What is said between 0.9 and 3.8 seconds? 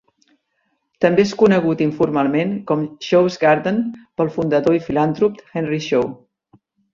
També és conegut informalment com Shaw's Garden